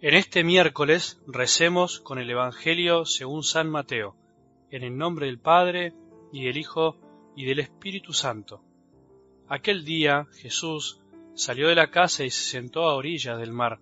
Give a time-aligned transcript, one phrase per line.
[0.00, 4.14] En este miércoles recemos con el Evangelio según San Mateo,
[4.70, 5.92] en el nombre del Padre,
[6.32, 6.94] y del Hijo,
[7.34, 8.62] y del Espíritu Santo.
[9.48, 11.00] Aquel día Jesús
[11.34, 13.80] salió de la casa y se sentó a orillas del mar.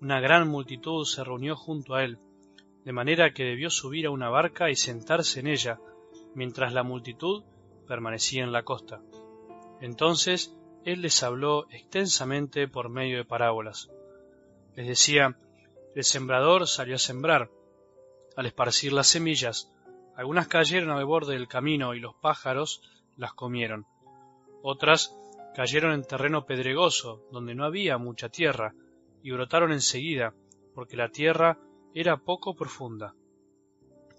[0.00, 2.20] Una gran multitud se reunió junto a él,
[2.84, 5.80] de manera que debió subir a una barca y sentarse en ella,
[6.36, 7.42] mientras la multitud
[7.88, 9.00] permanecía en la costa.
[9.80, 13.90] Entonces él les habló extensamente por medio de parábolas.
[14.74, 15.36] Les decía,
[15.94, 17.50] el sembrador salió a sembrar.
[18.36, 19.70] Al esparcir las semillas,
[20.16, 22.82] algunas cayeron al borde del camino y los pájaros
[23.16, 23.86] las comieron.
[24.62, 25.14] Otras
[25.54, 28.74] cayeron en terreno pedregoso, donde no había mucha tierra,
[29.22, 30.34] y brotaron enseguida,
[30.74, 31.58] porque la tierra
[31.94, 33.14] era poco profunda.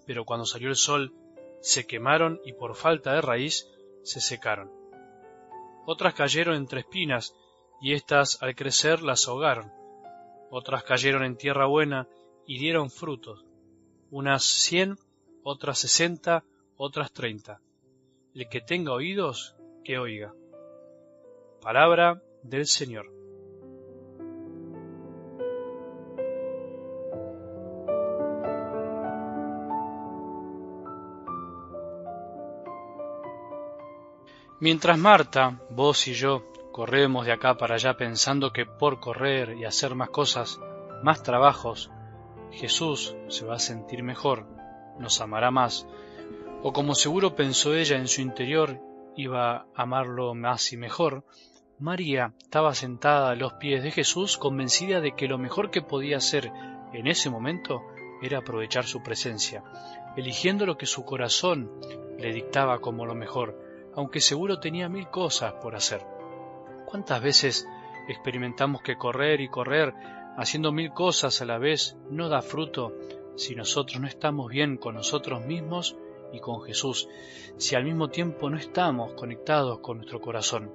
[0.06, 1.12] Pero cuando salió el sol,
[1.60, 3.66] se quemaron y por falta de raíz
[4.02, 4.70] se secaron.
[5.86, 7.34] Otras cayeron entre espinas,
[7.80, 9.83] y éstas al crecer las ahogaron.
[10.56, 12.06] Otras cayeron en tierra buena
[12.46, 13.44] y dieron frutos,
[14.12, 14.96] unas cien,
[15.42, 16.44] otras sesenta,
[16.76, 17.60] otras treinta.
[18.36, 20.32] El que tenga oídos, que oiga.
[21.60, 23.10] Palabra del Señor.
[34.60, 39.64] Mientras Marta, vos y yo corremos de acá para allá pensando que por correr y
[39.64, 40.58] hacer más cosas,
[41.04, 41.92] más trabajos,
[42.50, 44.48] Jesús se va a sentir mejor,
[44.98, 45.86] nos amará más,
[46.64, 48.80] o como seguro pensó ella en su interior,
[49.14, 51.24] iba a amarlo más y mejor,
[51.78, 56.16] María estaba sentada a los pies de Jesús convencida de que lo mejor que podía
[56.16, 56.50] hacer
[56.92, 57.82] en ese momento
[58.20, 59.62] era aprovechar su presencia,
[60.16, 61.70] eligiendo lo que su corazón
[62.18, 63.62] le dictaba como lo mejor,
[63.94, 66.13] aunque seguro tenía mil cosas por hacer.
[66.94, 67.68] ¿Cuántas veces
[68.06, 69.92] experimentamos que correr y correr,
[70.36, 72.94] haciendo mil cosas a la vez, no da fruto
[73.34, 75.96] si nosotros no estamos bien con nosotros mismos
[76.32, 77.08] y con Jesús,
[77.56, 80.70] si al mismo tiempo no estamos conectados con nuestro corazón?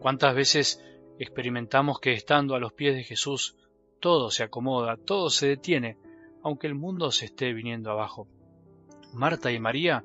[0.00, 0.82] ¿Cuántas veces
[1.18, 3.54] experimentamos que estando a los pies de Jesús
[4.00, 5.98] todo se acomoda, todo se detiene,
[6.42, 8.26] aunque el mundo se esté viniendo abajo?
[9.12, 10.02] Marta y María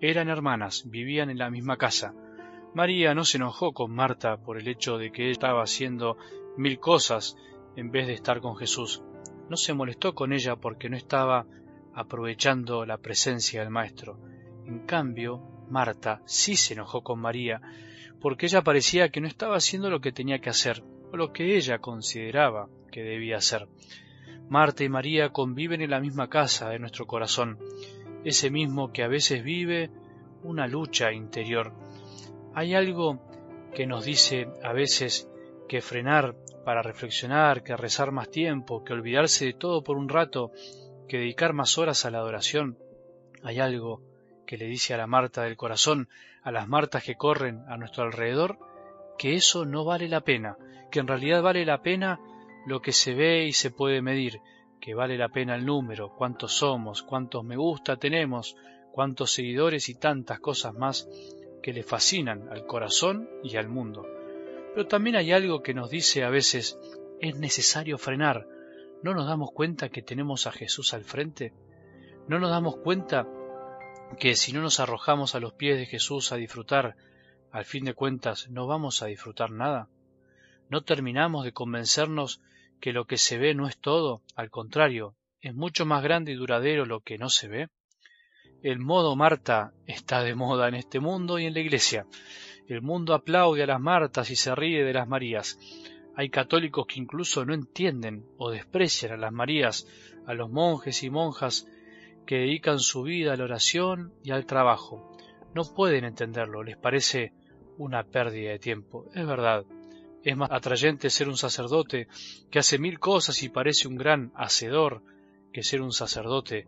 [0.00, 2.16] eran hermanas, vivían en la misma casa.
[2.74, 6.16] María no se enojó con Marta por el hecho de que ella estaba haciendo
[6.56, 7.36] mil cosas
[7.76, 9.02] en vez de estar con Jesús.
[9.48, 11.46] No se molestó con ella porque no estaba
[11.94, 14.18] aprovechando la presencia del Maestro.
[14.66, 17.60] En cambio, Marta sí se enojó con María,
[18.20, 21.56] porque ella parecía que no estaba haciendo lo que tenía que hacer, o lo que
[21.56, 23.68] ella consideraba que debía hacer.
[24.48, 27.58] Marta y María conviven en la misma casa de nuestro corazón,
[28.24, 29.90] ese mismo que a veces vive
[30.42, 31.72] una lucha interior.
[32.58, 33.20] Hay algo
[33.72, 35.28] que nos dice a veces
[35.68, 40.50] que frenar para reflexionar, que rezar más tiempo, que olvidarse de todo por un rato,
[41.06, 42.76] que dedicar más horas a la adoración.
[43.44, 44.02] Hay algo
[44.44, 46.08] que le dice a la Marta del corazón,
[46.42, 48.58] a las Martas que corren a nuestro alrededor,
[49.18, 50.56] que eso no vale la pena,
[50.90, 52.18] que en realidad vale la pena
[52.66, 54.40] lo que se ve y se puede medir,
[54.80, 58.56] que vale la pena el número, cuántos somos, cuántos me gusta tenemos,
[58.90, 61.08] cuántos seguidores y tantas cosas más
[61.62, 64.06] que le fascinan al corazón y al mundo.
[64.74, 66.78] Pero también hay algo que nos dice a veces
[67.20, 68.46] es necesario frenar.
[69.02, 71.52] ¿No nos damos cuenta que tenemos a Jesús al frente?
[72.28, 73.26] ¿No nos damos cuenta
[74.18, 76.96] que si no nos arrojamos a los pies de Jesús a disfrutar,
[77.50, 79.88] al fin de cuentas no vamos a disfrutar nada?
[80.68, 82.40] ¿No terminamos de convencernos
[82.80, 86.34] que lo que se ve no es todo, al contrario, es mucho más grande y
[86.34, 87.68] duradero lo que no se ve?
[88.62, 92.06] El modo Marta está de moda en este mundo y en la iglesia.
[92.66, 95.58] El mundo aplaude a las Martas y se ríe de las Marías.
[96.16, 99.86] Hay católicos que incluso no entienden o desprecian a las Marías,
[100.26, 101.66] a los monjes y monjas
[102.26, 105.16] que dedican su vida a la oración y al trabajo.
[105.54, 107.32] No pueden entenderlo, les parece
[107.78, 109.06] una pérdida de tiempo.
[109.14, 109.64] Es verdad,
[110.22, 112.08] es más atrayente ser un sacerdote
[112.50, 115.02] que hace mil cosas y parece un gran hacedor
[115.52, 116.66] que ser un sacerdote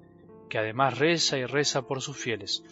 [0.51, 2.63] que además reza y reza por sus fieles.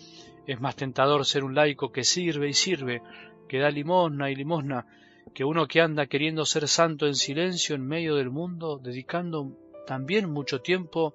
[0.46, 3.00] Es más tentador ser un laico que sirve y sirve,
[3.48, 4.86] que da limosna y limosna,
[5.34, 10.30] que uno que anda queriendo ser santo en silencio en medio del mundo, dedicando también
[10.30, 11.14] mucho tiempo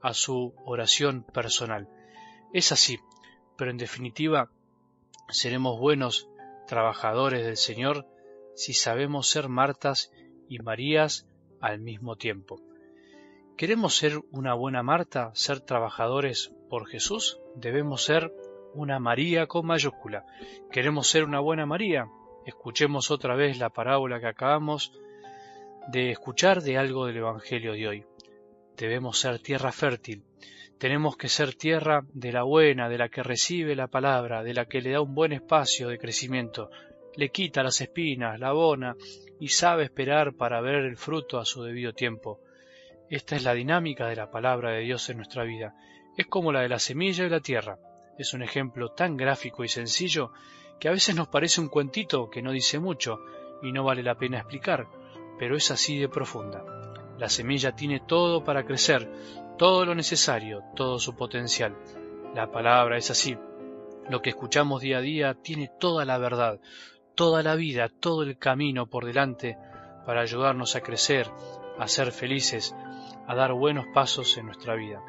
[0.00, 1.88] a su oración personal.
[2.52, 2.98] Es así,
[3.58, 4.50] pero en definitiva
[5.28, 6.28] seremos buenos
[6.66, 8.06] trabajadores del Señor
[8.54, 10.10] si sabemos ser Martas
[10.48, 11.26] y Marías
[11.60, 12.65] al mismo tiempo.
[13.56, 17.40] ¿Queremos ser una buena Marta, ser trabajadores por Jesús?
[17.54, 18.30] Debemos ser
[18.74, 20.26] una María con mayúscula.
[20.70, 22.06] ¿Queremos ser una buena María?
[22.44, 24.92] Escuchemos otra vez la parábola que acabamos
[25.88, 28.04] de escuchar de algo del Evangelio de hoy.
[28.76, 30.22] Debemos ser tierra fértil,
[30.76, 34.66] tenemos que ser tierra de la buena, de la que recibe la palabra, de la
[34.66, 36.68] que le da un buen espacio de crecimiento,
[37.14, 38.96] le quita las espinas, la abona
[39.40, 42.42] y sabe esperar para ver el fruto a su debido tiempo.
[43.08, 45.74] Esta es la dinámica de la palabra de Dios en nuestra vida.
[46.16, 47.78] Es como la de la semilla y la tierra.
[48.18, 50.32] Es un ejemplo tan gráfico y sencillo
[50.80, 53.20] que a veces nos parece un cuentito que no dice mucho
[53.62, 54.88] y no vale la pena explicar,
[55.38, 56.64] pero es así de profunda.
[57.16, 59.08] La semilla tiene todo para crecer,
[59.56, 61.76] todo lo necesario, todo su potencial.
[62.34, 63.38] La palabra es así.
[64.10, 66.58] Lo que escuchamos día a día tiene toda la verdad,
[67.14, 69.56] toda la vida, todo el camino por delante
[70.04, 71.30] para ayudarnos a crecer,
[71.78, 72.74] a ser felices,
[73.26, 75.02] a dar buenos pasos en nuestra vida.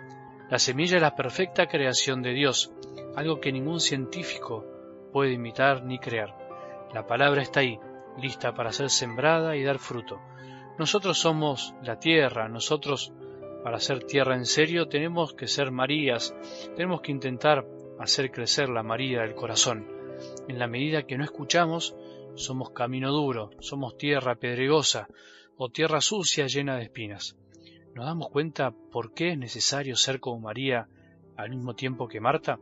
[0.50, 2.72] La semilla es la perfecta creación de Dios,
[3.16, 4.66] algo que ningún científico
[5.12, 6.36] puede imitar ni crear.
[6.94, 7.80] La palabra está ahí,
[8.18, 10.20] lista para ser sembrada y dar fruto.
[10.78, 13.12] Nosotros somos la tierra, nosotros
[13.64, 16.34] para ser tierra en serio tenemos que ser Marías,
[16.76, 17.66] tenemos que intentar
[18.00, 19.88] hacer crecer la María del corazón.
[20.48, 21.96] En la medida que no escuchamos,
[22.36, 25.08] somos camino duro, somos tierra pedregosa
[25.58, 27.36] o tierra sucia llena de espinas.
[27.98, 30.88] ¿Nos damos cuenta por qué es necesario ser como María
[31.36, 32.60] al mismo tiempo que Marta?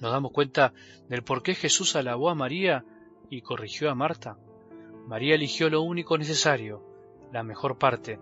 [0.00, 0.72] ¿Nos damos cuenta
[1.08, 2.84] del por qué Jesús alabó a María
[3.30, 4.36] y corrigió a Marta?
[5.06, 6.82] María eligió lo único necesario,
[7.32, 8.18] la mejor parte,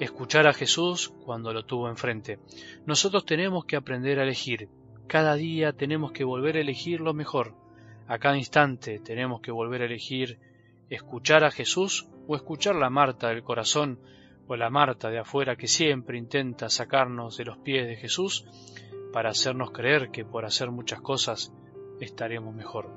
[0.00, 2.40] escuchar a Jesús cuando lo tuvo enfrente.
[2.84, 4.68] Nosotros tenemos que aprender a elegir.
[5.06, 7.54] Cada día tenemos que volver a elegir lo mejor.
[8.08, 10.40] A cada instante tenemos que volver a elegir
[10.90, 14.00] escuchar a Jesús o escuchar la Marta del corazón
[14.48, 18.46] o la Marta de afuera que siempre intenta sacarnos de los pies de Jesús
[19.12, 21.52] para hacernos creer que por hacer muchas cosas
[22.00, 22.90] estaremos mejor.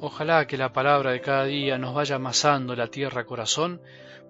[0.00, 3.80] Ojalá que la palabra de cada día nos vaya amasando la tierra corazón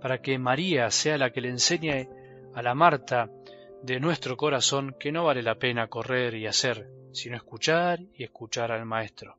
[0.00, 2.09] para que María sea la que le enseñe
[2.55, 3.31] a la Marta
[3.83, 8.73] de nuestro corazón que no vale la pena correr y hacer, sino escuchar y escuchar
[8.73, 9.37] al Maestro.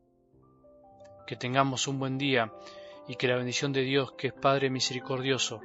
[1.27, 2.51] Que tengamos un buen día
[3.07, 5.61] y que la bendición de Dios, que es Padre misericordioso,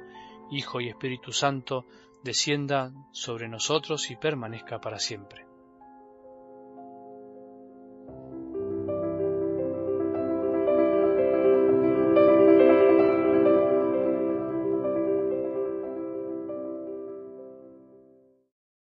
[0.51, 1.85] Hijo y Espíritu Santo,
[2.23, 5.46] descienda sobre nosotros y permanezca para siempre.